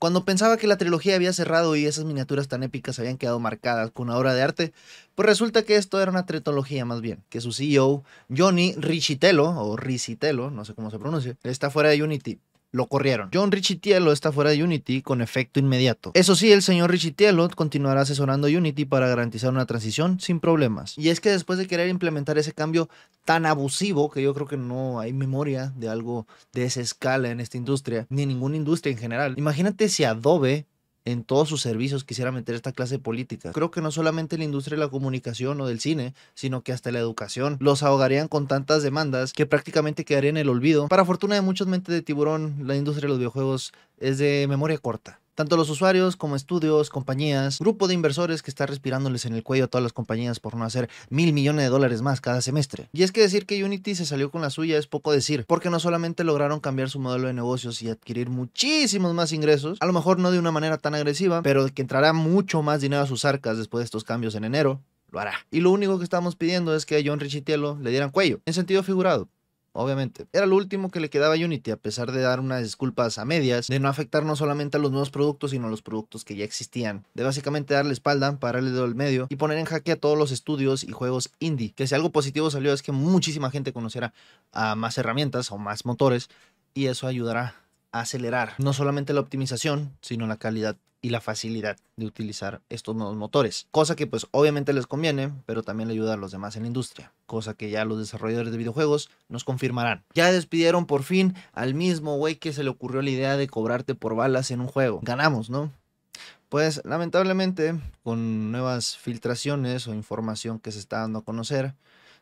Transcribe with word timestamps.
Cuando 0.00 0.24
pensaba 0.24 0.56
que 0.56 0.66
la 0.66 0.78
trilogía 0.78 1.14
había 1.14 1.30
cerrado 1.34 1.76
y 1.76 1.84
esas 1.84 2.06
miniaturas 2.06 2.48
tan 2.48 2.62
épicas 2.62 2.98
habían 2.98 3.18
quedado 3.18 3.38
marcadas 3.38 3.90
con 3.90 4.08
una 4.08 4.16
obra 4.16 4.32
de 4.32 4.40
arte, 4.40 4.72
pues 5.14 5.28
resulta 5.28 5.62
que 5.62 5.76
esto 5.76 6.00
era 6.00 6.10
una 6.10 6.24
tretología 6.24 6.86
más 6.86 7.02
bien, 7.02 7.22
que 7.28 7.42
su 7.42 7.52
CEO, 7.52 8.02
Johnny 8.34 8.74
Richitello, 8.78 9.50
o 9.50 9.76
Ricitello, 9.76 10.50
no 10.50 10.64
sé 10.64 10.72
cómo 10.72 10.90
se 10.90 10.98
pronuncia, 10.98 11.36
está 11.42 11.68
fuera 11.68 11.90
de 11.90 12.02
Unity 12.02 12.40
lo 12.72 12.86
corrieron. 12.86 13.30
John 13.32 13.50
Richitiello 13.50 14.12
está 14.12 14.32
fuera 14.32 14.50
de 14.50 14.62
Unity 14.62 15.02
con 15.02 15.20
efecto 15.20 15.60
inmediato. 15.60 16.12
Eso 16.14 16.36
sí, 16.36 16.52
el 16.52 16.62
señor 16.62 16.90
Richitiello 16.90 17.48
continuará 17.50 18.02
asesorando 18.02 18.46
Unity 18.46 18.84
para 18.84 19.08
garantizar 19.08 19.50
una 19.50 19.66
transición 19.66 20.20
sin 20.20 20.40
problemas. 20.40 20.96
Y 20.96 21.08
es 21.08 21.20
que 21.20 21.30
después 21.30 21.58
de 21.58 21.66
querer 21.66 21.88
implementar 21.88 22.38
ese 22.38 22.52
cambio 22.52 22.88
tan 23.24 23.46
abusivo, 23.46 24.10
que 24.10 24.22
yo 24.22 24.34
creo 24.34 24.46
que 24.46 24.56
no 24.56 25.00
hay 25.00 25.12
memoria 25.12 25.72
de 25.76 25.88
algo 25.88 26.26
de 26.52 26.64
esa 26.64 26.80
escala 26.80 27.30
en 27.30 27.40
esta 27.40 27.56
industria, 27.56 28.06
ni 28.08 28.22
en 28.22 28.28
ninguna 28.28 28.56
industria 28.56 28.92
en 28.92 28.98
general, 28.98 29.34
imagínate 29.36 29.88
si 29.88 30.04
Adobe 30.04 30.66
en 31.04 31.24
todos 31.24 31.48
sus 31.48 31.60
servicios 31.62 32.04
quisiera 32.04 32.32
meter 32.32 32.54
esta 32.54 32.72
clase 32.72 32.98
política. 32.98 33.52
Creo 33.52 33.70
que 33.70 33.80
no 33.80 33.90
solamente 33.90 34.38
la 34.38 34.44
industria 34.44 34.76
de 34.76 34.84
la 34.84 34.90
comunicación 34.90 35.60
o 35.60 35.66
del 35.66 35.80
cine, 35.80 36.14
sino 36.34 36.62
que 36.62 36.72
hasta 36.72 36.92
la 36.92 36.98
educación 36.98 37.56
los 37.60 37.82
ahogarían 37.82 38.28
con 38.28 38.46
tantas 38.46 38.82
demandas 38.82 39.32
que 39.32 39.46
prácticamente 39.46 40.04
quedaría 40.04 40.30
en 40.30 40.36
el 40.36 40.48
olvido. 40.48 40.88
Para 40.88 41.04
fortuna 41.04 41.34
de 41.34 41.40
muchos 41.40 41.66
mentes 41.66 41.94
de 41.94 42.02
tiburón, 42.02 42.56
la 42.66 42.76
industria 42.76 43.06
de 43.06 43.08
los 43.08 43.18
videojuegos 43.18 43.72
es 43.98 44.18
de 44.18 44.46
memoria 44.48 44.78
corta. 44.78 45.19
Tanto 45.34 45.56
los 45.56 45.70
usuarios 45.70 46.16
como 46.16 46.36
estudios, 46.36 46.90
compañías, 46.90 47.58
grupo 47.58 47.88
de 47.88 47.94
inversores 47.94 48.42
que 48.42 48.50
está 48.50 48.66
respirándoles 48.66 49.24
en 49.24 49.34
el 49.34 49.42
cuello 49.42 49.64
a 49.64 49.68
todas 49.68 49.82
las 49.82 49.92
compañías 49.92 50.40
por 50.40 50.56
no 50.56 50.64
hacer 50.64 50.90
mil 51.08 51.32
millones 51.32 51.64
de 51.64 51.70
dólares 51.70 52.02
más 52.02 52.20
cada 52.20 52.40
semestre. 52.40 52.88
Y 52.92 53.02
es 53.02 53.12
que 53.12 53.20
decir 53.20 53.46
que 53.46 53.62
Unity 53.64 53.94
se 53.94 54.06
salió 54.06 54.30
con 54.30 54.42
la 54.42 54.50
suya 54.50 54.78
es 54.78 54.86
poco 54.86 55.12
decir, 55.12 55.44
porque 55.46 55.70
no 55.70 55.80
solamente 55.80 56.24
lograron 56.24 56.60
cambiar 56.60 56.90
su 56.90 56.98
modelo 56.98 57.28
de 57.28 57.34
negocios 57.34 57.80
y 57.82 57.88
adquirir 57.88 58.28
muchísimos 58.28 59.14
más 59.14 59.32
ingresos, 59.32 59.78
a 59.80 59.86
lo 59.86 59.92
mejor 59.92 60.18
no 60.18 60.30
de 60.30 60.38
una 60.38 60.52
manera 60.52 60.78
tan 60.78 60.94
agresiva, 60.94 61.42
pero 61.42 61.66
que 61.72 61.82
entrará 61.82 62.12
mucho 62.12 62.62
más 62.62 62.80
dinero 62.80 63.02
a 63.02 63.06
sus 63.06 63.24
arcas 63.24 63.56
después 63.56 63.80
de 63.80 63.84
estos 63.84 64.04
cambios 64.04 64.34
en 64.34 64.44
enero, 64.44 64.80
lo 65.10 65.20
hará. 65.20 65.34
Y 65.50 65.60
lo 65.60 65.70
único 65.70 65.98
que 65.98 66.04
estamos 66.04 66.36
pidiendo 66.36 66.74
es 66.74 66.86
que 66.86 66.96
a 66.96 67.02
John 67.04 67.20
Richitiello 67.20 67.78
le 67.80 67.90
dieran 67.90 68.10
cuello, 68.10 68.40
en 68.46 68.54
sentido 68.54 68.82
figurado 68.82 69.28
obviamente. 69.72 70.26
Era 70.32 70.46
lo 70.46 70.56
último 70.56 70.90
que 70.90 71.00
le 71.00 71.10
quedaba 71.10 71.34
a 71.34 71.38
Unity, 71.38 71.70
a 71.70 71.76
pesar 71.76 72.12
de 72.12 72.20
dar 72.20 72.40
unas 72.40 72.62
disculpas 72.62 73.18
a 73.18 73.24
medias, 73.24 73.68
de 73.68 73.80
no 73.80 73.88
afectar 73.88 74.24
no 74.24 74.36
solamente 74.36 74.76
a 74.76 74.80
los 74.80 74.90
nuevos 74.90 75.10
productos, 75.10 75.52
sino 75.52 75.66
a 75.66 75.70
los 75.70 75.82
productos 75.82 76.24
que 76.24 76.36
ya 76.36 76.44
existían, 76.44 77.06
de 77.14 77.24
básicamente 77.24 77.74
darle 77.74 77.92
espalda, 77.92 78.38
pararle 78.38 78.70
del 78.70 78.94
medio 78.94 79.26
y 79.30 79.36
poner 79.36 79.58
en 79.58 79.66
jaque 79.66 79.92
a 79.92 80.00
todos 80.00 80.18
los 80.18 80.32
estudios 80.32 80.84
y 80.84 80.92
juegos 80.92 81.30
indie. 81.38 81.72
Que 81.72 81.86
si 81.86 81.94
algo 81.94 82.10
positivo 82.10 82.50
salió 82.50 82.72
es 82.72 82.82
que 82.82 82.92
muchísima 82.92 83.50
gente 83.50 83.72
conociera 83.72 84.12
a 84.52 84.74
más 84.74 84.98
herramientas 84.98 85.50
o 85.52 85.58
más 85.58 85.84
motores 85.84 86.28
y 86.74 86.86
eso 86.86 87.06
ayudará 87.06 87.54
a 87.92 88.00
acelerar 88.00 88.54
no 88.58 88.72
solamente 88.72 89.12
la 89.12 89.20
optimización, 89.20 89.96
sino 90.00 90.26
la 90.26 90.36
calidad 90.36 90.76
y 91.02 91.10
la 91.10 91.20
facilidad 91.20 91.78
de 91.96 92.06
utilizar 92.06 92.60
estos 92.68 92.94
nuevos 92.94 93.16
motores. 93.16 93.66
Cosa 93.70 93.96
que 93.96 94.06
pues 94.06 94.26
obviamente 94.32 94.72
les 94.72 94.86
conviene, 94.86 95.32
pero 95.46 95.62
también 95.62 95.88
le 95.88 95.94
ayuda 95.94 96.14
a 96.14 96.16
los 96.16 96.32
demás 96.32 96.56
en 96.56 96.62
la 96.62 96.68
industria. 96.68 97.12
Cosa 97.26 97.54
que 97.54 97.70
ya 97.70 97.84
los 97.84 97.98
desarrolladores 97.98 98.52
de 98.52 98.58
videojuegos 98.58 99.10
nos 99.28 99.44
confirmarán. 99.44 100.04
Ya 100.14 100.30
despidieron 100.30 100.86
por 100.86 101.02
fin 101.02 101.34
al 101.52 101.74
mismo 101.74 102.16
güey 102.16 102.36
que 102.36 102.52
se 102.52 102.62
le 102.62 102.70
ocurrió 102.70 103.02
la 103.02 103.10
idea 103.10 103.36
de 103.36 103.48
cobrarte 103.48 103.94
por 103.94 104.14
balas 104.14 104.50
en 104.50 104.60
un 104.60 104.68
juego. 104.68 105.00
Ganamos, 105.02 105.50
¿no? 105.50 105.72
Pues 106.48 106.82
lamentablemente, 106.84 107.78
con 108.02 108.50
nuevas 108.50 108.98
filtraciones 108.98 109.86
o 109.86 109.94
información 109.94 110.58
que 110.58 110.72
se 110.72 110.80
está 110.80 110.98
dando 110.98 111.20
a 111.20 111.24
conocer, 111.24 111.74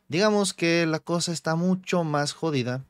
digamos 0.08 0.52
que 0.52 0.84
la 0.86 1.00
cosa 1.00 1.32
está 1.32 1.56
mucho 1.56 2.04
más 2.04 2.34
jodida 2.34 2.84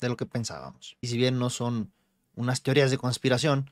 de 0.00 0.08
lo 0.08 0.16
que 0.16 0.26
pensábamos. 0.26 0.96
Y 1.00 1.08
si 1.08 1.18
bien 1.18 1.38
no 1.38 1.50
son 1.50 1.92
unas 2.34 2.62
teorías 2.62 2.90
de 2.90 2.98
conspiración, 2.98 3.70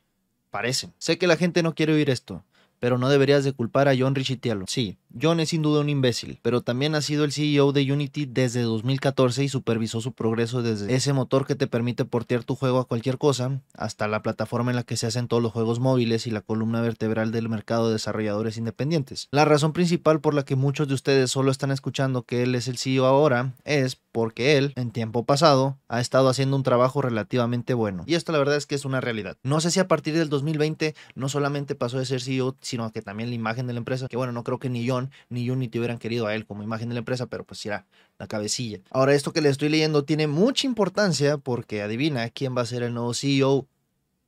Parece. 0.55 0.93
Sé 0.99 1.19
que 1.19 1.27
la 1.27 1.37
gente 1.37 1.65
no 1.65 1.75
quiere 1.75 1.95
oír 1.95 2.11
esto, 2.11 2.45
pero 2.79 2.97
no 2.97 3.09
deberías 3.09 3.43
de 3.43 3.53
culpar 3.53 3.89
a 3.89 3.95
John 3.99 4.15
Richitiello. 4.15 4.67
Sí, 4.69 4.99
John 5.21 5.39
es 5.39 5.51
sin 5.51 5.63
duda 5.63 5.81
un 5.81 5.89
imbécil, 5.89 6.41
pero 6.43 6.61
también 6.61 6.97
ha 6.97 7.01
sido 7.01 7.25
el 7.25 7.33
CEO 7.33 7.73
de 7.73 7.93
Unity 7.93 8.27
desde 8.27 8.63
2014 8.63 9.45
y 9.45 9.49
supervisó 9.49 10.01
su 10.01 10.13
progreso 10.13 10.61
desde 10.61 10.93
ese 10.93 11.13
motor 11.13 11.47
que 11.47 11.55
te 11.55 11.69
permite 11.69 12.05
portear 12.05 12.43
tu 12.43 12.57
juego 12.57 12.81
a 12.81 12.87
cualquier 12.87 13.17
cosa, 13.17 13.61
hasta 13.77 14.09
la 14.09 14.23
plataforma 14.23 14.73
en 14.73 14.77
la 14.77 14.83
que 14.83 14.97
se 14.97 15.07
hacen 15.07 15.29
todos 15.29 15.41
los 15.41 15.53
juegos 15.53 15.79
móviles 15.79 16.27
y 16.27 16.33
la 16.33 16.41
columna 16.41 16.81
vertebral 16.81 17.31
del 17.31 17.49
mercado 17.49 17.87
de 17.87 17.93
desarrolladores 17.93 18.57
independientes. 18.57 19.29
La 19.31 19.45
razón 19.45 19.73
principal 19.73 20.21
por 20.21 20.35
la 20.35 20.45
que 20.45 20.57
muchos 20.57 20.89
de 20.89 20.95
ustedes 20.95 21.31
solo 21.31 21.53
están 21.53 21.71
escuchando 21.71 22.23
que 22.23 22.43
él 22.43 22.57
es 22.57 22.67
el 22.67 22.79
CEO 22.79 23.07
ahora 23.07 23.53
es 23.65 23.97
porque 24.11 24.59
él, 24.59 24.73
en 24.77 24.91
tiempo 24.91 25.25
pasado, 25.25 25.77
ha 25.89 26.01
estado 26.01 26.29
haciendo 26.29 26.57
un 26.57 26.63
trabajo 26.63 27.03
relativamente 27.03 27.75
bueno. 27.75 28.05
Y 28.07 28.15
esto 28.15 28.33
la 28.33 28.39
verdad 28.39 28.57
es 28.57 28.67
que 28.67 28.75
es 28.75 28.85
una 28.85 29.01
realidad. 29.01 29.37
No 29.43 29.61
sé 29.61 29.71
si 29.71 29.81
a 29.81 29.89
partir 29.89 30.15
del 30.15 30.29
2020 30.29 30.95
no 31.15 31.29
solamente 31.29 31.75
pasó 31.75 31.99
de 31.99 32.07
ser 32.07 32.21
CEO, 32.21 32.57
sino 32.61 32.91
que 32.93 33.03
también 33.03 33.29
la 33.29 33.35
imagen 33.35 33.67
de 33.67 33.73
la 33.73 33.79
empresa, 33.79 34.09
que 34.09 34.17
bueno, 34.17 34.33
no 34.33 34.45
creo 34.45 34.59
que 34.59 34.71
ni 34.71 34.89
John 34.89 35.04
ni 35.29 35.49
Unity 35.49 35.79
hubieran 35.79 35.99
querido 35.99 36.27
a 36.27 36.35
él 36.35 36.47
como 36.47 36.63
imagen 36.63 36.89
de 36.89 36.95
la 36.95 37.01
empresa, 37.01 37.27
pero 37.27 37.45
pues 37.45 37.65
era 37.67 37.87
la 38.19 38.27
cabecilla. 38.27 38.81
Ahora 38.91 39.15
esto 39.15 39.33
que 39.33 39.41
le 39.41 39.49
estoy 39.49 39.69
leyendo 39.69 40.05
tiene 40.05 40.27
mucha 40.27 40.67
importancia 40.67 41.39
porque 41.39 41.83
adivina 41.83 42.29
quién 42.31 42.57
va 42.57 42.63
a 42.63 42.67
ser 42.67 42.83
el 42.83 42.95
nuevo 42.95 43.15
CEO 43.15 43.67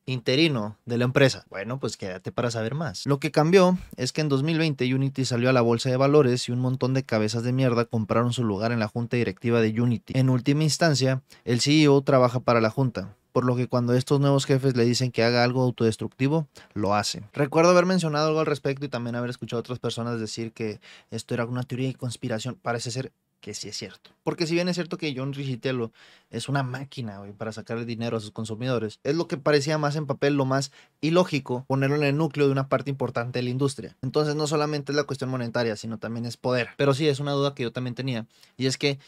interino 0.06 0.78
de 0.86 0.98
la 0.98 1.04
empresa. 1.04 1.44
Bueno, 1.50 1.78
pues 1.78 1.96
quédate 1.96 2.30
para 2.32 2.50
saber 2.50 2.74
más. 2.74 3.04
Lo 3.06 3.18
que 3.18 3.32
cambió 3.32 3.76
es 3.96 4.12
que 4.12 4.20
en 4.20 4.28
2020 4.28 4.94
Unity 4.94 5.24
salió 5.24 5.50
a 5.50 5.52
la 5.52 5.60
bolsa 5.60 5.90
de 5.90 5.96
valores 5.96 6.48
y 6.48 6.52
un 6.52 6.60
montón 6.60 6.94
de 6.94 7.02
cabezas 7.02 7.42
de 7.42 7.52
mierda 7.52 7.84
compraron 7.84 8.32
su 8.32 8.44
lugar 8.44 8.72
en 8.72 8.78
la 8.78 8.88
junta 8.88 9.16
directiva 9.16 9.60
de 9.60 9.80
Unity. 9.80 10.14
En 10.16 10.30
última 10.30 10.62
instancia, 10.62 11.22
el 11.44 11.60
CEO 11.60 12.00
trabaja 12.02 12.40
para 12.40 12.60
la 12.60 12.70
junta 12.70 13.16
por 13.36 13.44
lo 13.44 13.54
que 13.54 13.68
cuando 13.68 13.92
estos 13.92 14.18
nuevos 14.18 14.46
jefes 14.46 14.78
le 14.78 14.86
dicen 14.86 15.12
que 15.12 15.22
haga 15.22 15.44
algo 15.44 15.60
autodestructivo, 15.60 16.48
lo 16.72 16.94
hace. 16.94 17.22
Recuerdo 17.34 17.70
haber 17.72 17.84
mencionado 17.84 18.28
algo 18.28 18.40
al 18.40 18.46
respecto 18.46 18.86
y 18.86 18.88
también 18.88 19.14
haber 19.14 19.28
escuchado 19.28 19.58
a 19.58 19.60
otras 19.60 19.78
personas 19.78 20.18
decir 20.18 20.52
que 20.52 20.80
esto 21.10 21.34
era 21.34 21.44
una 21.44 21.62
teoría 21.62 21.88
de 21.88 21.96
conspiración. 21.96 22.54
Parece 22.54 22.90
ser 22.90 23.12
que 23.42 23.52
sí 23.52 23.68
es 23.68 23.76
cierto. 23.76 24.12
Porque 24.24 24.46
si 24.46 24.54
bien 24.54 24.70
es 24.70 24.76
cierto 24.76 24.96
que 24.96 25.12
John 25.14 25.34
Richitello 25.34 25.92
es 26.30 26.48
una 26.48 26.62
máquina 26.62 27.20
para 27.36 27.52
sacarle 27.52 27.84
dinero 27.84 28.16
a 28.16 28.20
sus 28.20 28.30
consumidores, 28.30 29.00
es 29.04 29.14
lo 29.14 29.28
que 29.28 29.36
parecía 29.36 29.76
más 29.76 29.96
en 29.96 30.06
papel 30.06 30.32
lo 30.32 30.46
más 30.46 30.72
ilógico 31.02 31.66
ponerlo 31.68 31.96
en 31.96 32.04
el 32.04 32.16
núcleo 32.16 32.46
de 32.46 32.52
una 32.52 32.70
parte 32.70 32.88
importante 32.88 33.40
de 33.40 33.42
la 33.42 33.50
industria. 33.50 33.98
Entonces 34.00 34.34
no 34.34 34.46
solamente 34.46 34.92
es 34.92 34.96
la 34.96 35.04
cuestión 35.04 35.28
monetaria, 35.28 35.76
sino 35.76 35.98
también 35.98 36.24
es 36.24 36.38
poder. 36.38 36.70
Pero 36.78 36.94
sí, 36.94 37.06
es 37.06 37.20
una 37.20 37.32
duda 37.32 37.54
que 37.54 37.64
yo 37.64 37.70
también 37.70 37.94
tenía. 37.94 38.26
Y 38.56 38.64
es 38.64 38.78
que 38.78 38.98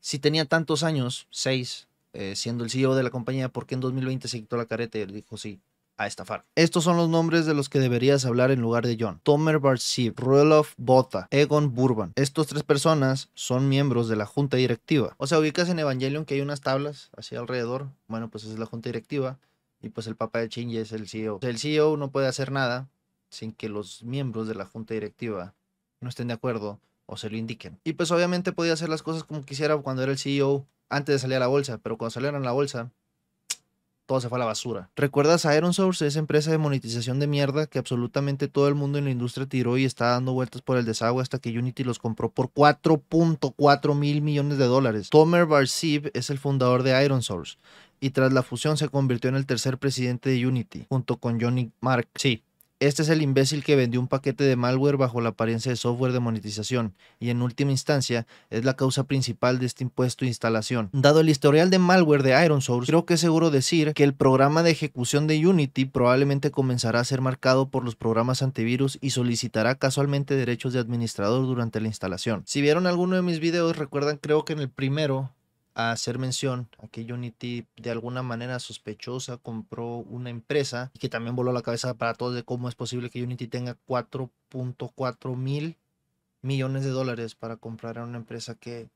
si 0.00 0.18
tenía 0.18 0.46
tantos 0.46 0.82
años, 0.82 1.28
seis, 1.30 1.87
eh, 2.12 2.34
siendo 2.36 2.64
el 2.64 2.70
CEO 2.70 2.94
de 2.94 3.02
la 3.02 3.10
compañía, 3.10 3.48
¿por 3.48 3.66
qué 3.66 3.74
en 3.74 3.80
2020 3.80 4.28
se 4.28 4.40
quitó 4.40 4.56
la 4.56 4.66
careta 4.66 4.98
y 4.98 5.06
dijo 5.06 5.36
sí? 5.36 5.60
a 5.98 6.06
estafar. 6.06 6.46
Estos 6.54 6.84
son 6.84 6.96
los 6.96 7.08
nombres 7.08 7.44
de 7.44 7.54
los 7.54 7.68
que 7.68 7.80
deberías 7.80 8.24
hablar 8.24 8.52
en 8.52 8.60
lugar 8.60 8.86
de 8.86 8.96
John. 8.98 9.20
Tomer 9.24 9.58
Barsiv, 9.58 10.14
Ruelof 10.16 10.74
Bota, 10.76 11.26
Egon 11.32 11.74
Burban. 11.74 12.12
Estos 12.14 12.46
tres 12.46 12.62
personas 12.62 13.30
son 13.34 13.68
miembros 13.68 14.08
de 14.08 14.14
la 14.14 14.24
junta 14.24 14.56
directiva. 14.56 15.14
O 15.18 15.26
sea, 15.26 15.40
ubicas 15.40 15.68
en 15.68 15.80
Evangelion 15.80 16.24
que 16.24 16.34
hay 16.34 16.40
unas 16.40 16.60
tablas 16.60 17.10
así 17.16 17.34
alrededor. 17.34 17.88
Bueno, 18.06 18.30
pues 18.30 18.44
es 18.44 18.58
la 18.58 18.66
junta 18.66 18.88
directiva. 18.88 19.38
Y 19.82 19.90
pues 19.90 20.06
el 20.06 20.14
papá 20.16 20.38
de 20.38 20.48
Shinji 20.48 20.78
es 20.78 20.92
el 20.92 21.08
CEO. 21.08 21.40
el 21.42 21.58
CEO 21.58 21.96
no 21.96 22.10
puede 22.10 22.28
hacer 22.28 22.52
nada 22.52 22.88
sin 23.28 23.52
que 23.52 23.68
los 23.68 24.02
miembros 24.04 24.48
de 24.48 24.54
la 24.54 24.64
junta 24.64 24.94
directiva 24.94 25.54
no 26.00 26.08
estén 26.08 26.28
de 26.28 26.34
acuerdo 26.34 26.80
o 27.06 27.16
se 27.16 27.28
lo 27.28 27.36
indiquen. 27.36 27.80
Y 27.84 27.94
pues 27.94 28.10
obviamente 28.10 28.52
podía 28.52 28.72
hacer 28.72 28.88
las 28.88 29.02
cosas 29.02 29.24
como 29.24 29.44
quisiera 29.44 29.76
cuando 29.78 30.02
era 30.02 30.12
el 30.12 30.18
CEO 30.18 30.66
antes 30.88 31.14
de 31.14 31.18
salir 31.18 31.36
a 31.36 31.40
la 31.40 31.46
bolsa, 31.46 31.78
pero 31.78 31.96
cuando 31.98 32.10
salieron 32.10 32.42
a 32.42 32.46
la 32.46 32.52
bolsa 32.52 32.90
todo 34.08 34.22
se 34.22 34.30
fue 34.30 34.38
a 34.38 34.40
la 34.40 34.46
basura. 34.46 34.88
¿Recuerdas 34.96 35.44
a 35.44 35.54
Iron 35.54 35.74
Source, 35.74 36.06
esa 36.06 36.18
empresa 36.18 36.50
de 36.50 36.56
monetización 36.56 37.20
de 37.20 37.26
mierda 37.26 37.66
que 37.66 37.78
absolutamente 37.78 38.48
todo 38.48 38.66
el 38.66 38.74
mundo 38.74 38.96
en 38.96 39.04
la 39.04 39.10
industria 39.10 39.46
tiró 39.46 39.76
y 39.76 39.84
está 39.84 40.06
dando 40.06 40.32
vueltas 40.32 40.62
por 40.62 40.78
el 40.78 40.86
desagüe 40.86 41.20
hasta 41.20 41.38
que 41.38 41.50
Unity 41.50 41.84
los 41.84 41.98
compró 41.98 42.30
por 42.30 42.50
4.4 42.50 43.94
mil 43.94 44.22
millones 44.22 44.56
de 44.56 44.64
dólares? 44.64 45.10
Tomer 45.10 45.44
Barsiv 45.44 46.10
es 46.14 46.30
el 46.30 46.38
fundador 46.38 46.84
de 46.84 47.04
Iron 47.04 47.20
Source 47.20 47.58
y 48.00 48.10
tras 48.10 48.32
la 48.32 48.42
fusión 48.42 48.78
se 48.78 48.88
convirtió 48.88 49.28
en 49.28 49.36
el 49.36 49.44
tercer 49.44 49.76
presidente 49.76 50.30
de 50.30 50.46
Unity, 50.46 50.86
junto 50.88 51.18
con 51.18 51.38
Johnny 51.38 51.70
Mark. 51.82 52.08
Sí, 52.14 52.42
este 52.80 53.02
es 53.02 53.08
el 53.08 53.22
imbécil 53.22 53.64
que 53.64 53.74
vendió 53.74 54.00
un 54.00 54.06
paquete 54.06 54.44
de 54.44 54.54
malware 54.54 54.96
bajo 54.96 55.20
la 55.20 55.30
apariencia 55.30 55.70
de 55.70 55.76
software 55.76 56.12
de 56.12 56.20
monetización 56.20 56.94
y 57.18 57.30
en 57.30 57.42
última 57.42 57.72
instancia 57.72 58.26
es 58.50 58.64
la 58.64 58.76
causa 58.76 59.04
principal 59.04 59.58
de 59.58 59.66
este 59.66 59.82
impuesto 59.82 60.24
de 60.24 60.28
instalación. 60.28 60.88
Dado 60.92 61.20
el 61.20 61.28
historial 61.28 61.70
de 61.70 61.80
malware 61.80 62.22
de 62.22 62.44
Iron 62.44 62.62
Source, 62.62 62.88
creo 62.88 63.04
que 63.04 63.14
es 63.14 63.20
seguro 63.20 63.50
decir 63.50 63.94
que 63.94 64.04
el 64.04 64.14
programa 64.14 64.62
de 64.62 64.70
ejecución 64.70 65.26
de 65.26 65.44
Unity 65.44 65.86
probablemente 65.86 66.52
comenzará 66.52 67.00
a 67.00 67.04
ser 67.04 67.20
marcado 67.20 67.68
por 67.68 67.84
los 67.84 67.96
programas 67.96 68.42
antivirus 68.42 68.98
y 69.00 69.10
solicitará 69.10 69.74
casualmente 69.74 70.36
derechos 70.36 70.72
de 70.72 70.78
administrador 70.78 71.46
durante 71.46 71.80
la 71.80 71.88
instalación. 71.88 72.42
Si 72.46 72.60
vieron 72.60 72.86
alguno 72.86 73.16
de 73.16 73.22
mis 73.22 73.40
videos, 73.40 73.76
recuerdan 73.76 74.18
creo 74.18 74.44
que 74.44 74.52
en 74.52 74.60
el 74.60 74.70
primero 74.70 75.32
hacer 75.78 76.18
mención 76.18 76.68
a 76.78 76.88
que 76.88 77.10
Unity 77.12 77.66
de 77.76 77.90
alguna 77.90 78.24
manera 78.24 78.58
sospechosa 78.58 79.36
compró 79.36 79.98
una 79.98 80.28
empresa 80.28 80.90
y 80.92 80.98
que 80.98 81.08
también 81.08 81.36
voló 81.36 81.52
la 81.52 81.62
cabeza 81.62 81.94
para 81.94 82.14
todos 82.14 82.34
de 82.34 82.42
cómo 82.42 82.68
es 82.68 82.74
posible 82.74 83.10
que 83.10 83.22
Unity 83.22 83.46
tenga 83.46 83.76
4.4 83.86 85.36
mil 85.36 85.76
millones 86.42 86.84
de 86.84 86.90
dólares 86.90 87.36
para 87.36 87.56
comprar 87.56 87.98
a 87.98 88.04
una 88.04 88.18
empresa 88.18 88.56
que 88.56 88.88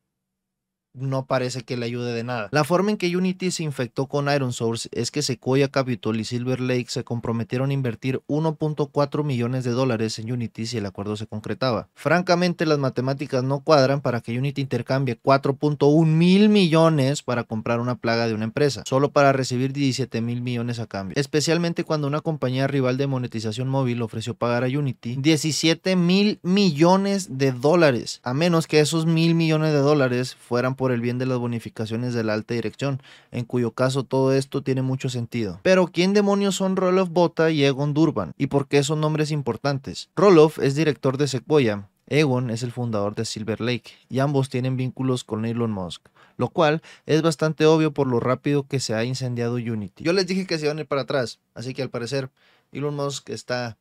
no 0.94 1.26
parece 1.26 1.62
que 1.62 1.76
le 1.76 1.86
ayude 1.86 2.12
de 2.12 2.24
nada. 2.24 2.48
La 2.52 2.64
forma 2.64 2.90
en 2.90 2.96
que 2.96 3.16
Unity 3.16 3.50
se 3.50 3.62
infectó 3.62 4.06
con 4.06 4.32
Iron 4.32 4.52
Source 4.52 4.88
es 4.92 5.10
que 5.10 5.22
Sequoia 5.22 5.68
Capital 5.68 6.20
y 6.20 6.24
Silver 6.24 6.60
Lake 6.60 6.86
se 6.88 7.04
comprometieron 7.04 7.70
a 7.70 7.74
invertir 7.74 8.22
1.4 8.28 9.24
millones 9.24 9.64
de 9.64 9.70
dólares 9.70 10.18
en 10.18 10.32
Unity 10.32 10.66
si 10.66 10.78
el 10.78 10.86
acuerdo 10.86 11.16
se 11.16 11.26
concretaba. 11.26 11.88
Francamente, 11.94 12.66
las 12.66 12.78
matemáticas 12.78 13.42
no 13.44 13.60
cuadran 13.60 14.00
para 14.00 14.20
que 14.20 14.38
Unity 14.38 14.60
intercambie 14.60 15.18
4.1 15.20 16.06
mil 16.06 16.48
millones 16.48 17.22
para 17.22 17.44
comprar 17.44 17.80
una 17.80 17.96
plaga 17.96 18.26
de 18.26 18.34
una 18.34 18.44
empresa, 18.44 18.82
solo 18.86 19.10
para 19.10 19.32
recibir 19.32 19.72
17 19.72 20.20
mil 20.20 20.42
millones 20.42 20.78
a 20.78 20.86
cambio. 20.86 21.14
Especialmente 21.16 21.84
cuando 21.84 22.06
una 22.06 22.20
compañía 22.20 22.66
rival 22.66 22.96
de 22.96 23.06
monetización 23.06 23.68
móvil 23.68 24.02
ofreció 24.02 24.34
pagar 24.34 24.64
a 24.64 24.66
Unity 24.66 25.16
17 25.16 25.96
mil 25.96 26.38
millones 26.42 27.38
de 27.38 27.52
dólares, 27.52 28.20
a 28.22 28.34
menos 28.34 28.66
que 28.66 28.80
esos 28.80 29.06
mil 29.06 29.34
millones 29.34 29.72
de 29.72 29.78
dólares 29.78 30.34
fueran 30.34 30.74
por 30.74 30.81
el 30.90 31.00
bien 31.00 31.18
de 31.18 31.26
las 31.26 31.38
bonificaciones 31.38 32.14
de 32.14 32.24
la 32.24 32.32
alta 32.32 32.54
dirección, 32.54 33.00
en 33.30 33.44
cuyo 33.44 33.70
caso 33.70 34.02
todo 34.02 34.32
esto 34.32 34.62
tiene 34.62 34.82
mucho 34.82 35.08
sentido. 35.08 35.60
Pero 35.62 35.86
¿quién 35.86 36.14
demonios 36.14 36.56
son 36.56 36.74
Roloff 36.74 37.10
Bota 37.10 37.50
y 37.50 37.64
Egon 37.64 37.94
Durban? 37.94 38.32
¿Y 38.36 38.48
por 38.48 38.66
qué 38.66 38.82
son 38.82 39.00
nombres 39.00 39.30
importantes? 39.30 40.10
Roloff 40.16 40.58
es 40.58 40.74
director 40.74 41.18
de 41.18 41.28
Sequoia, 41.28 41.88
Egon 42.08 42.50
es 42.50 42.62
el 42.62 42.72
fundador 42.72 43.14
de 43.14 43.24
Silver 43.24 43.60
Lake 43.60 43.92
y 44.08 44.18
ambos 44.18 44.48
tienen 44.48 44.76
vínculos 44.76 45.24
con 45.24 45.44
Elon 45.44 45.70
Musk, 45.70 46.08
lo 46.36 46.48
cual 46.48 46.82
es 47.06 47.22
bastante 47.22 47.66
obvio 47.66 47.92
por 47.92 48.06
lo 48.06 48.18
rápido 48.18 48.66
que 48.66 48.80
se 48.80 48.94
ha 48.94 49.04
incendiado 49.04 49.54
Unity. 49.54 50.04
Yo 50.04 50.12
les 50.12 50.26
dije 50.26 50.46
que 50.46 50.58
se 50.58 50.66
iban 50.66 50.78
a 50.78 50.80
ir 50.80 50.86
para 50.88 51.02
atrás, 51.02 51.38
así 51.54 51.74
que 51.74 51.82
al 51.82 51.90
parecer 51.90 52.30
Elon 52.72 52.96
Musk 52.96 53.30
está 53.30 53.78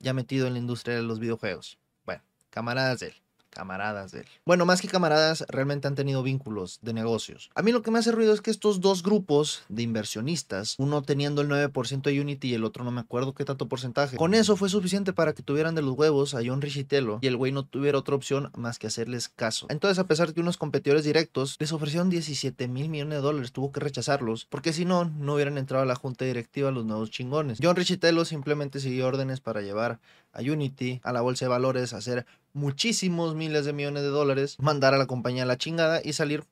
ya 0.00 0.12
metido 0.12 0.46
en 0.46 0.54
la 0.54 0.58
industria 0.58 0.96
de 0.96 1.02
los 1.02 1.20
videojuegos. 1.20 1.78
Bueno, 2.04 2.22
camaradas 2.50 3.00
de 3.00 3.06
él 3.08 3.14
camaradas 3.52 4.12
de 4.12 4.20
él. 4.20 4.26
Bueno, 4.44 4.66
más 4.66 4.80
que 4.80 4.88
camaradas, 4.88 5.44
realmente 5.48 5.86
han 5.86 5.94
tenido 5.94 6.22
vínculos 6.22 6.80
de 6.82 6.92
negocios. 6.92 7.50
A 7.54 7.62
mí 7.62 7.70
lo 7.70 7.82
que 7.82 7.90
me 7.90 7.98
hace 7.98 8.10
ruido 8.10 8.32
es 8.32 8.40
que 8.40 8.50
estos 8.50 8.80
dos 8.80 9.02
grupos 9.02 9.62
de 9.68 9.82
inversionistas, 9.82 10.74
uno 10.78 11.02
teniendo 11.02 11.42
el 11.42 11.48
9% 11.48 12.02
de 12.02 12.20
Unity 12.20 12.48
y 12.48 12.54
el 12.54 12.64
otro 12.64 12.84
no 12.84 12.90
me 12.90 13.00
acuerdo 13.00 13.34
qué 13.34 13.44
tanto 13.44 13.68
porcentaje, 13.68 14.16
con 14.16 14.34
eso 14.34 14.56
fue 14.56 14.68
suficiente 14.68 15.12
para 15.12 15.34
que 15.34 15.42
tuvieran 15.42 15.74
de 15.74 15.82
los 15.82 15.96
huevos 15.96 16.34
a 16.34 16.40
John 16.44 16.62
Richitello 16.62 17.18
y 17.20 17.26
el 17.26 17.36
güey 17.36 17.52
no 17.52 17.64
tuviera 17.64 17.98
otra 17.98 18.14
opción 18.14 18.50
más 18.56 18.78
que 18.78 18.86
hacerles 18.86 19.28
caso. 19.28 19.66
Entonces, 19.68 19.98
a 19.98 20.06
pesar 20.06 20.28
de 20.28 20.34
que 20.34 20.40
unos 20.40 20.56
competidores 20.56 21.04
directos 21.04 21.56
les 21.58 21.72
ofrecieron 21.72 22.10
17 22.10 22.68
mil 22.68 22.88
millones 22.88 23.18
de 23.18 23.22
dólares, 23.22 23.52
tuvo 23.52 23.72
que 23.72 23.80
rechazarlos, 23.80 24.46
porque 24.46 24.72
si 24.72 24.84
no, 24.84 25.04
no 25.04 25.34
hubieran 25.34 25.58
entrado 25.58 25.82
a 25.82 25.86
la 25.86 25.94
junta 25.94 26.24
directiva 26.24 26.70
los 26.70 26.86
nuevos 26.86 27.10
chingones. 27.10 27.58
John 27.62 27.76
Richitello 27.76 28.24
simplemente 28.24 28.80
siguió 28.80 29.06
órdenes 29.06 29.40
para 29.40 29.60
llevar 29.60 30.00
a 30.32 30.40
Unity, 30.40 31.00
a 31.04 31.12
la 31.12 31.20
bolsa 31.20 31.44
de 31.44 31.50
valores, 31.50 31.92
hacer 31.92 32.26
muchísimos 32.52 33.34
miles 33.34 33.64
de 33.64 33.72
millones 33.72 34.02
de 34.02 34.08
dólares, 34.08 34.56
mandar 34.58 34.94
a 34.94 34.98
la 34.98 35.06
compañía 35.06 35.44
a 35.44 35.46
la 35.46 35.58
chingada 35.58 36.00
y 36.04 36.12
salir 36.12 36.44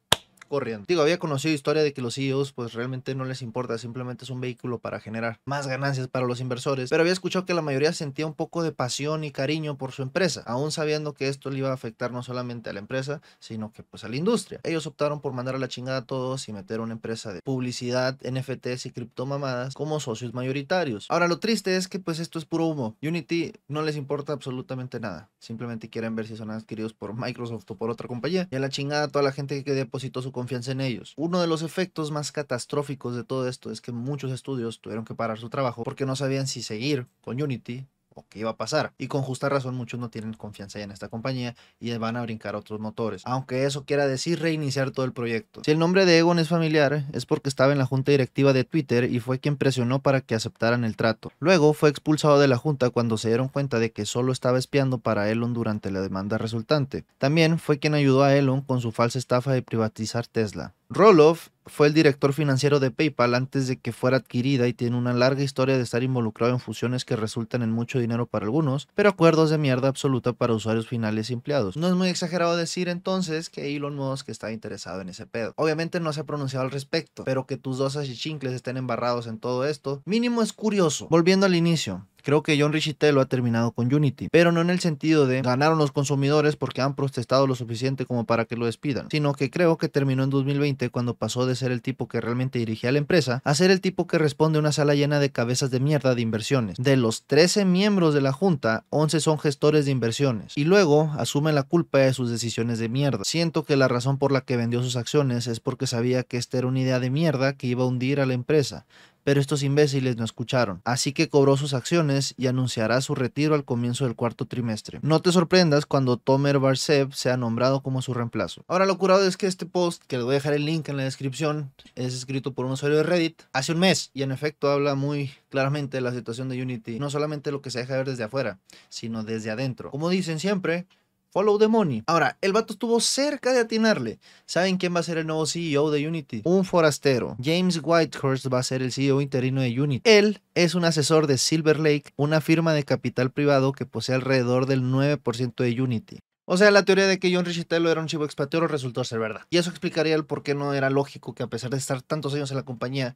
corriendo. 0.50 0.84
Digo, 0.88 1.00
había 1.00 1.18
conocido 1.18 1.54
historia 1.54 1.82
de 1.82 1.94
que 1.94 2.02
los 2.02 2.16
CEOs 2.16 2.52
pues 2.52 2.74
realmente 2.74 3.14
no 3.14 3.24
les 3.24 3.40
importa, 3.40 3.78
simplemente 3.78 4.24
es 4.24 4.30
un 4.30 4.40
vehículo 4.40 4.80
para 4.80 5.00
generar 5.00 5.40
más 5.44 5.66
ganancias 5.66 6.08
para 6.08 6.26
los 6.26 6.40
inversores, 6.40 6.90
pero 6.90 7.02
había 7.02 7.12
escuchado 7.12 7.46
que 7.46 7.54
la 7.54 7.62
mayoría 7.62 7.92
sentía 7.92 8.26
un 8.26 8.34
poco 8.34 8.62
de 8.62 8.72
pasión 8.72 9.24
y 9.24 9.30
cariño 9.30 9.78
por 9.78 9.92
su 9.92 10.02
empresa, 10.02 10.42
aún 10.46 10.72
sabiendo 10.72 11.14
que 11.14 11.28
esto 11.28 11.50
le 11.50 11.58
iba 11.58 11.70
a 11.70 11.74
afectar 11.74 12.12
no 12.12 12.22
solamente 12.22 12.68
a 12.68 12.72
la 12.72 12.80
empresa, 12.80 13.22
sino 13.38 13.72
que 13.72 13.84
pues 13.84 14.02
a 14.04 14.08
la 14.08 14.16
industria. 14.16 14.60
Ellos 14.64 14.86
optaron 14.86 15.20
por 15.20 15.32
mandar 15.32 15.54
a 15.54 15.58
la 15.58 15.68
chingada 15.68 15.98
a 15.98 16.04
todos 16.04 16.48
y 16.48 16.52
meter 16.52 16.80
una 16.80 16.94
empresa 16.94 17.32
de 17.32 17.42
publicidad, 17.42 18.18
NFTs 18.28 18.86
y 18.86 18.90
criptomamadas 18.90 19.74
como 19.74 20.00
socios 20.00 20.34
mayoritarios. 20.34 21.06
Ahora 21.08 21.28
lo 21.28 21.38
triste 21.38 21.76
es 21.76 21.86
que 21.86 22.00
pues 22.00 22.18
esto 22.18 22.40
es 22.40 22.44
puro 22.44 22.66
humo. 22.66 22.96
Unity 23.02 23.52
no 23.68 23.82
les 23.82 23.94
importa 23.94 24.32
absolutamente 24.32 24.98
nada, 24.98 25.30
simplemente 25.38 25.88
quieren 25.88 26.16
ver 26.16 26.26
si 26.26 26.36
son 26.36 26.50
adquiridos 26.50 26.92
por 26.92 27.14
Microsoft 27.14 27.70
o 27.70 27.76
por 27.76 27.90
otra 27.90 28.08
compañía 28.08 28.48
y 28.50 28.56
a 28.56 28.60
la 28.60 28.68
chingada 28.68 29.08
toda 29.08 29.22
la 29.22 29.32
gente 29.32 29.62
que 29.62 29.72
depositó 29.74 30.22
su 30.22 30.32
confianza 30.40 30.72
en 30.72 30.80
ellos. 30.80 31.12
Uno 31.16 31.40
de 31.40 31.46
los 31.46 31.60
efectos 31.62 32.10
más 32.10 32.32
catastróficos 32.32 33.14
de 33.14 33.24
todo 33.24 33.46
esto 33.46 33.70
es 33.70 33.82
que 33.82 33.92
muchos 33.92 34.32
estudios 34.32 34.80
tuvieron 34.80 35.04
que 35.04 35.14
parar 35.14 35.38
su 35.38 35.50
trabajo 35.50 35.84
porque 35.84 36.06
no 36.06 36.16
sabían 36.16 36.46
si 36.46 36.62
seguir 36.62 37.06
con 37.20 37.42
Unity 37.42 37.86
o 38.20 38.26
qué 38.28 38.40
iba 38.40 38.50
a 38.50 38.56
pasar. 38.56 38.92
Y 38.98 39.08
con 39.08 39.22
justa 39.22 39.48
razón 39.48 39.74
muchos 39.74 39.98
no 39.98 40.10
tienen 40.10 40.34
confianza 40.34 40.80
en 40.80 40.90
esta 40.90 41.08
compañía 41.08 41.54
y 41.78 41.96
van 41.96 42.16
a 42.16 42.22
brincar 42.22 42.56
otros 42.56 42.80
motores. 42.80 43.22
Aunque 43.24 43.64
eso 43.64 43.84
quiera 43.84 44.06
decir 44.06 44.40
reiniciar 44.40 44.90
todo 44.90 45.04
el 45.04 45.12
proyecto. 45.12 45.62
Si 45.64 45.70
el 45.70 45.78
nombre 45.78 46.06
de 46.06 46.18
Egon 46.18 46.38
es 46.38 46.48
familiar, 46.48 47.04
es 47.12 47.26
porque 47.26 47.48
estaba 47.48 47.72
en 47.72 47.78
la 47.78 47.86
junta 47.86 48.12
directiva 48.12 48.52
de 48.52 48.64
Twitter 48.64 49.04
y 49.04 49.20
fue 49.20 49.38
quien 49.38 49.56
presionó 49.56 50.00
para 50.00 50.20
que 50.20 50.34
aceptaran 50.34 50.84
el 50.84 50.96
trato. 50.96 51.32
Luego 51.40 51.72
fue 51.72 51.90
expulsado 51.90 52.38
de 52.38 52.48
la 52.48 52.56
junta 52.56 52.90
cuando 52.90 53.18
se 53.18 53.28
dieron 53.28 53.48
cuenta 53.48 53.78
de 53.78 53.92
que 53.92 54.06
solo 54.06 54.32
estaba 54.32 54.58
espiando 54.58 54.98
para 54.98 55.30
Elon 55.30 55.52
durante 55.52 55.90
la 55.90 56.00
demanda 56.00 56.38
resultante. 56.38 57.04
También 57.18 57.58
fue 57.58 57.78
quien 57.78 57.94
ayudó 57.94 58.22
a 58.22 58.34
Elon 58.34 58.60
con 58.60 58.80
su 58.80 58.92
falsa 58.92 59.18
estafa 59.18 59.52
de 59.52 59.62
privatizar 59.62 60.26
Tesla. 60.26 60.74
Roloff 60.92 61.50
fue 61.66 61.86
el 61.86 61.94
director 61.94 62.32
financiero 62.32 62.80
de 62.80 62.90
PayPal 62.90 63.36
antes 63.36 63.68
de 63.68 63.78
que 63.78 63.92
fuera 63.92 64.16
adquirida 64.16 64.66
y 64.66 64.74
tiene 64.74 64.96
una 64.96 65.12
larga 65.12 65.44
historia 65.44 65.76
de 65.76 65.84
estar 65.84 66.02
involucrado 66.02 66.52
en 66.52 66.58
fusiones 66.58 67.04
que 67.04 67.14
resultan 67.14 67.62
en 67.62 67.70
mucho 67.70 68.00
dinero 68.00 68.26
para 68.26 68.46
algunos, 68.46 68.88
pero 68.96 69.08
acuerdos 69.08 69.50
de 69.50 69.58
mierda 69.58 69.86
absoluta 69.86 70.32
para 70.32 70.52
usuarios 70.52 70.88
finales 70.88 71.30
y 71.30 71.34
empleados. 71.34 71.76
No 71.76 71.86
es 71.86 71.94
muy 71.94 72.08
exagerado 72.08 72.56
decir 72.56 72.88
entonces 72.88 73.50
que 73.50 73.76
Elon 73.76 73.94
Musk 73.94 74.30
está 74.30 74.50
interesado 74.50 75.00
en 75.00 75.10
ese 75.10 75.26
pedo. 75.26 75.52
Obviamente 75.54 76.00
no 76.00 76.12
se 76.12 76.22
ha 76.22 76.24
pronunciado 76.24 76.64
al 76.64 76.72
respecto, 76.72 77.24
pero 77.24 77.46
que 77.46 77.56
tus 77.56 77.78
dos 77.78 77.96
chincles 78.14 78.52
estén 78.52 78.76
embarrados 78.76 79.28
en 79.28 79.38
todo 79.38 79.64
esto, 79.66 80.02
mínimo 80.06 80.42
es 80.42 80.52
curioso. 80.52 81.06
Volviendo 81.08 81.46
al 81.46 81.54
inicio, 81.54 82.08
Creo 82.22 82.42
que 82.42 82.60
John 82.60 82.72
Richitello 82.72 83.20
ha 83.20 83.26
terminado 83.26 83.72
con 83.72 83.92
Unity, 83.92 84.28
pero 84.30 84.52
no 84.52 84.60
en 84.60 84.70
el 84.70 84.80
sentido 84.80 85.26
de 85.26 85.42
ganaron 85.42 85.78
los 85.78 85.92
consumidores 85.92 86.56
porque 86.56 86.80
han 86.80 86.94
protestado 86.94 87.46
lo 87.46 87.54
suficiente 87.54 88.06
como 88.06 88.24
para 88.24 88.44
que 88.44 88.56
lo 88.56 88.66
despidan, 88.66 89.08
sino 89.10 89.34
que 89.34 89.50
creo 89.50 89.78
que 89.78 89.88
terminó 89.88 90.24
en 90.24 90.30
2020 90.30 90.90
cuando 90.90 91.14
pasó 91.14 91.46
de 91.46 91.56
ser 91.56 91.72
el 91.72 91.82
tipo 91.82 92.08
que 92.08 92.20
realmente 92.20 92.58
dirigía 92.58 92.92
la 92.92 92.98
empresa 92.98 93.40
a 93.44 93.54
ser 93.54 93.70
el 93.70 93.80
tipo 93.80 94.06
que 94.06 94.18
responde 94.18 94.58
a 94.58 94.60
una 94.60 94.72
sala 94.72 94.94
llena 94.94 95.20
de 95.20 95.30
cabezas 95.30 95.70
de 95.70 95.80
mierda 95.80 96.14
de 96.14 96.22
inversiones. 96.22 96.76
De 96.78 96.96
los 96.96 97.24
13 97.24 97.64
miembros 97.64 98.14
de 98.14 98.20
la 98.20 98.32
junta, 98.32 98.84
11 98.90 99.20
son 99.20 99.38
gestores 99.38 99.84
de 99.84 99.90
inversiones 99.90 100.52
y 100.56 100.64
luego 100.64 101.12
asumen 101.18 101.54
la 101.54 101.62
culpa 101.62 101.98
de 101.98 102.14
sus 102.14 102.30
decisiones 102.30 102.78
de 102.78 102.88
mierda. 102.88 103.24
Siento 103.24 103.64
que 103.64 103.76
la 103.76 103.88
razón 103.88 104.18
por 104.18 104.32
la 104.32 104.42
que 104.42 104.56
vendió 104.56 104.82
sus 104.82 104.96
acciones 104.96 105.46
es 105.46 105.60
porque 105.60 105.86
sabía 105.86 106.22
que 106.22 106.36
esta 106.36 106.58
era 106.58 106.66
una 106.66 106.80
idea 106.80 107.00
de 107.00 107.10
mierda 107.10 107.54
que 107.54 107.66
iba 107.66 107.84
a 107.84 107.86
hundir 107.86 108.20
a 108.20 108.26
la 108.26 108.34
empresa 108.34 108.86
pero 109.30 109.40
estos 109.40 109.62
imbéciles 109.62 110.16
no 110.16 110.24
escucharon, 110.24 110.82
así 110.84 111.12
que 111.12 111.28
cobró 111.28 111.56
sus 111.56 111.72
acciones 111.72 112.34
y 112.36 112.48
anunciará 112.48 113.00
su 113.00 113.14
retiro 113.14 113.54
al 113.54 113.64
comienzo 113.64 114.04
del 114.04 114.16
cuarto 114.16 114.44
trimestre. 114.44 114.98
No 115.02 115.22
te 115.22 115.30
sorprendas 115.30 115.86
cuando 115.86 116.16
Tomer 116.16 116.58
Barsev 116.58 117.14
sea 117.14 117.36
nombrado 117.36 117.80
como 117.80 118.02
su 118.02 118.12
reemplazo. 118.12 118.64
Ahora 118.66 118.86
lo 118.86 118.98
curado 118.98 119.24
es 119.24 119.36
que 119.36 119.46
este 119.46 119.66
post, 119.66 120.02
que 120.08 120.16
le 120.16 120.24
voy 120.24 120.32
a 120.32 120.38
dejar 120.38 120.54
el 120.54 120.64
link 120.64 120.88
en 120.88 120.96
la 120.96 121.04
descripción, 121.04 121.70
es 121.94 122.12
escrito 122.12 122.54
por 122.54 122.66
un 122.66 122.72
usuario 122.72 122.96
de 122.96 123.04
Reddit 123.04 123.40
hace 123.52 123.70
un 123.70 123.78
mes 123.78 124.10
y 124.14 124.24
en 124.24 124.32
efecto 124.32 124.68
habla 124.68 124.96
muy 124.96 125.30
claramente 125.48 125.98
de 125.98 126.00
la 126.00 126.12
situación 126.12 126.48
de 126.48 126.60
Unity, 126.60 126.98
no 126.98 127.08
solamente 127.08 127.52
lo 127.52 127.62
que 127.62 127.70
se 127.70 127.78
deja 127.78 127.98
ver 127.98 128.08
desde 128.08 128.24
afuera, 128.24 128.58
sino 128.88 129.22
desde 129.22 129.52
adentro. 129.52 129.92
Como 129.92 130.08
dicen 130.08 130.40
siempre, 130.40 130.86
Follow 131.32 131.58
the 131.58 131.68
money. 131.68 132.02
Ahora, 132.08 132.36
el 132.40 132.52
vato 132.52 132.72
estuvo 132.72 132.98
cerca 132.98 133.52
de 133.52 133.60
atinarle. 133.60 134.18
¿Saben 134.46 134.78
quién 134.78 134.92
va 134.92 134.98
a 134.98 135.04
ser 135.04 135.16
el 135.16 135.28
nuevo 135.28 135.46
CEO 135.46 135.92
de 135.92 136.08
Unity? 136.08 136.42
Un 136.44 136.64
forastero. 136.64 137.36
James 137.40 137.78
Whitehurst 137.80 138.52
va 138.52 138.58
a 138.58 138.64
ser 138.64 138.82
el 138.82 138.90
CEO 138.90 139.20
interino 139.20 139.60
de 139.60 139.80
Unity. 139.80 140.10
Él 140.10 140.42
es 140.56 140.74
un 140.74 140.84
asesor 140.84 141.28
de 141.28 141.38
Silver 141.38 141.78
Lake, 141.78 142.12
una 142.16 142.40
firma 142.40 142.74
de 142.74 142.82
capital 142.82 143.30
privado 143.30 143.70
que 143.70 143.86
posee 143.86 144.16
alrededor 144.16 144.66
del 144.66 144.82
9% 144.82 145.54
de 145.54 145.80
Unity. 145.80 146.18
O 146.46 146.56
sea, 146.56 146.72
la 146.72 146.84
teoría 146.84 147.06
de 147.06 147.20
que 147.20 147.32
John 147.32 147.44
Richitello 147.44 147.92
era 147.92 148.00
un 148.00 148.08
chivo 148.08 148.24
expatriado 148.24 148.66
resultó 148.66 149.04
ser 149.04 149.20
verdad. 149.20 149.42
Y 149.50 149.58
eso 149.58 149.70
explicaría 149.70 150.16
el 150.16 150.24
por 150.24 150.42
qué 150.42 150.56
no 150.56 150.74
era 150.74 150.90
lógico 150.90 151.32
que 151.32 151.44
a 151.44 151.46
pesar 151.46 151.70
de 151.70 151.76
estar 151.76 152.02
tantos 152.02 152.34
años 152.34 152.50
en 152.50 152.56
la 152.56 152.64
compañía, 152.64 153.14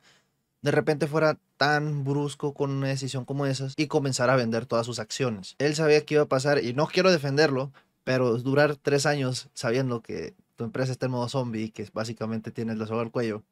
de 0.62 0.71
repente 0.71 1.09
fuera 1.09 1.37
tan 1.56 2.04
brusco 2.04 2.54
con 2.54 2.71
una 2.71 2.87
decisión 2.87 3.25
como 3.25 3.44
esas 3.47 3.75
y 3.76 3.88
comenzara 3.88 4.35
a 4.35 4.37
vender 4.37 4.66
todas 4.66 4.87
sus 4.87 5.00
acciones. 5.00 5.56
Él 5.59 5.75
sabía 5.75 6.04
que 6.06 6.14
iba 6.14 6.23
a 6.23 6.28
pasar 6.28 6.62
y 6.62 6.75
no 6.75 6.87
quiero 6.87 7.11
defenderlo, 7.11 7.73
pero 8.04 8.37
durar 8.38 8.76
tres 8.76 9.06
años 9.06 9.49
sabiendo 9.54 10.02
que 10.02 10.34
tu 10.56 10.64
empresa 10.64 10.92
está 10.92 11.06
en 11.06 11.12
modo 11.12 11.28
zombie 11.28 11.64
y 11.64 11.70
que 11.70 11.88
básicamente 11.92 12.50
tienes 12.50 12.78
la 12.78 12.87
soga 12.87 13.02
al 13.02 13.11
cuello, 13.11 13.42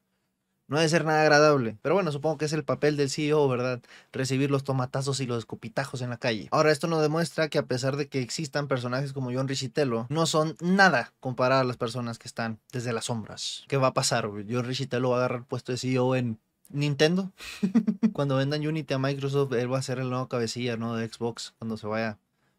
no 0.67 0.77
debe 0.77 0.89
ser 0.89 1.05
nada 1.05 1.21
agradable. 1.21 1.77
Pero 1.81 1.95
bueno, 1.95 2.11
supongo 2.11 2.37
que 2.37 2.45
es 2.45 2.53
el 2.53 2.63
papel 2.63 2.95
del 2.95 3.09
CEO, 3.09 3.47
¿verdad? 3.47 3.81
Recibir 4.11 4.49
los 4.49 4.63
tomatazos 4.63 5.19
y 5.19 5.25
los 5.25 5.39
escupitajos 5.39 6.01
en 6.01 6.09
la 6.09 6.17
calle. 6.17 6.47
Ahora, 6.51 6.71
esto 6.71 6.87
nos 6.87 7.01
demuestra 7.01 7.49
que 7.49 7.57
a 7.57 7.65
pesar 7.65 7.97
de 7.97 8.07
que 8.07 8.21
existan 8.21 8.67
personajes 8.67 9.13
como 9.13 9.31
John 9.33 9.47
Richitello, 9.47 10.07
no 10.09 10.25
son 10.25 10.55
nada 10.61 11.13
comparado 11.19 11.61
a 11.61 11.65
las 11.65 11.77
personas 11.77 12.17
que 12.17 12.27
están 12.27 12.59
desde 12.71 12.93
las 12.93 13.05
sombras. 13.05 13.65
¿Qué 13.67 13.77
va 13.77 13.87
a 13.87 13.93
pasar? 13.93 14.27
John 14.27 14.65
Richitello 14.65 15.09
va 15.09 15.17
a 15.17 15.19
agarrar 15.19 15.45
puesto 15.45 15.71
de 15.73 15.77
CEO 15.77 16.15
en 16.15 16.39
Nintendo. 16.69 17.31
cuando 18.13 18.37
vendan 18.37 18.65
Unity 18.65 18.93
a 18.93 18.99
Microsoft, 18.99 19.53
él 19.53 19.71
va 19.71 19.79
a 19.79 19.83
ser 19.83 19.99
el 19.99 20.09
nuevo 20.09 20.29
cabecilla, 20.29 20.77
¿no? 20.77 20.95
De 20.95 21.07
Xbox, 21.07 21.53
cuando 21.59 21.77
se 21.77 21.87
vaya 21.87 22.17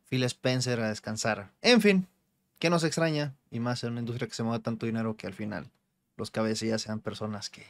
Phil 0.08 0.22
Spencer 0.24 0.80
a 0.80 0.88
descansar. 0.88 1.50
En 1.62 1.80
fin, 1.80 2.06
¿qué 2.58 2.70
nos 2.70 2.84
extraña? 2.84 3.34
Y 3.50 3.60
más 3.60 3.84
en 3.84 3.92
una 3.92 4.00
industria 4.00 4.28
que 4.28 4.34
se 4.34 4.42
mueve 4.42 4.62
tanto 4.62 4.86
dinero 4.86 5.16
que 5.16 5.26
al 5.26 5.34
final 5.34 5.70
los 6.16 6.30
cabecillas 6.30 6.82
sean 6.82 7.00
personas 7.00 7.50
que 7.50 7.66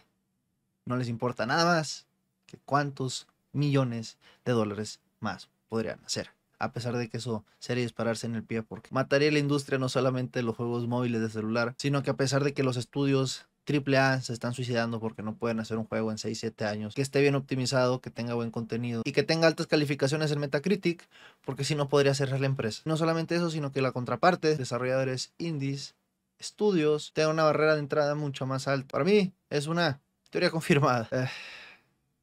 no 0.84 0.96
les 0.96 1.08
importa 1.08 1.46
nada 1.46 1.64
más 1.64 2.06
que 2.46 2.58
cuántos 2.58 3.26
millones 3.52 4.18
de 4.44 4.52
dólares 4.52 5.00
más 5.20 5.48
podrían 5.68 6.04
hacer 6.04 6.30
a 6.58 6.72
pesar 6.72 6.96
de 6.96 7.08
que 7.08 7.18
eso 7.18 7.44
sería 7.58 7.82
dispararse 7.82 8.26
en 8.26 8.34
el 8.34 8.42
pie, 8.42 8.62
porque 8.62 8.88
mataría 8.92 9.30
la 9.30 9.38
industria 9.38 9.78
no 9.78 9.88
solamente 9.88 10.42
los 10.42 10.56
juegos 10.56 10.86
móviles 10.86 11.20
de 11.20 11.28
celular, 11.28 11.74
sino 11.78 12.02
que 12.02 12.10
a 12.10 12.16
pesar 12.16 12.44
de 12.44 12.54
que 12.54 12.62
los 12.62 12.76
estudios 12.76 13.46
AAA 13.66 14.20
se 14.20 14.32
están 14.32 14.52
suicidando 14.52 15.00
porque 15.00 15.22
no 15.22 15.36
pueden 15.36 15.60
hacer 15.60 15.78
un 15.78 15.84
juego 15.84 16.10
en 16.10 16.18
6, 16.18 16.38
7 16.38 16.64
años 16.66 16.94
que 16.94 17.02
esté 17.02 17.20
bien 17.20 17.34
optimizado, 17.34 18.00
que 18.00 18.10
tenga 18.10 18.34
buen 18.34 18.50
contenido 18.50 19.02
y 19.04 19.12
que 19.12 19.22
tenga 19.22 19.46
altas 19.46 19.66
calificaciones 19.66 20.30
en 20.30 20.40
Metacritic, 20.40 21.08
porque 21.44 21.64
si 21.64 21.74
no 21.74 21.88
podría 21.88 22.14
cerrar 22.14 22.40
la 22.40 22.46
empresa. 22.46 22.82
No 22.84 22.96
solamente 22.96 23.34
eso, 23.34 23.50
sino 23.50 23.72
que 23.72 23.80
la 23.82 23.92
contraparte, 23.92 24.56
desarrolladores 24.56 25.32
indies, 25.38 25.94
estudios, 26.38 27.12
tenga 27.14 27.30
una 27.30 27.44
barrera 27.44 27.74
de 27.74 27.80
entrada 27.80 28.14
mucho 28.14 28.46
más 28.46 28.68
alta. 28.68 28.88
Para 28.88 29.04
mí 29.04 29.32
es 29.50 29.66
una 29.66 30.00
teoría 30.30 30.50
confirmada. 30.50 31.08
Eh, 31.10 31.28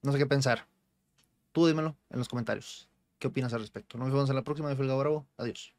no 0.03 0.11
sé 0.11 0.17
qué 0.17 0.25
pensar. 0.25 0.67
Tú 1.51 1.67
dímelo 1.67 1.95
en 2.09 2.19
los 2.19 2.29
comentarios. 2.29 2.87
¿Qué 3.19 3.27
opinas 3.27 3.53
al 3.53 3.61
respecto? 3.61 3.97
Nos 3.97 4.11
vemos 4.11 4.29
en 4.29 4.35
la 4.35 4.41
próxima 4.41 4.69
de 4.69 4.75
Felga 4.75 4.95
Bravo. 4.95 5.27
Adiós. 5.37 5.69